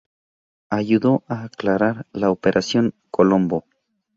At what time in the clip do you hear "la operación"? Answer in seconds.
2.11-2.95